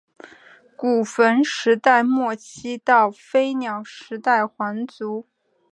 [0.75, 5.27] 古坟时代末期到飞鸟时代皇族。